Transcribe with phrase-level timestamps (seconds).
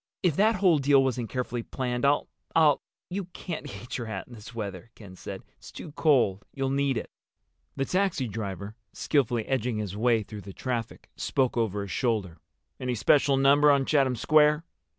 [0.23, 4.55] If that whole deal wasn't carefully planned I'll—I'll—" "You can't eat your hat in this
[4.55, 5.43] weather," Ken said.
[5.59, 6.43] "It's too cold.
[6.55, 7.11] You'll need it."
[7.75, 12.39] The taxi driver, skillfully edging his way through the traffic, spoke over his shoulder.
[12.79, 14.63] "Any special number on Chatham Square?"